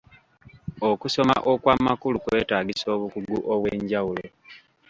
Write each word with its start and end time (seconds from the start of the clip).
Okusoma 0.89 1.35
okw'amakulu 1.51 2.17
kwetaagisa 2.23 2.87
obukugu 2.95 3.37
obw'enjawulo. 3.53 4.25